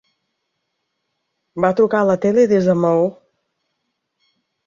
Va 1.65 1.71
trucar 1.81 2.01
a 2.01 2.07
la 2.11 2.17
tele 2.25 2.45
des 2.53 2.69
de 2.71 2.77
Maó. 2.85 3.05